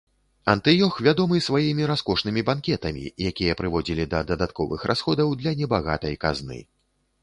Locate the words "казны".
6.27-6.59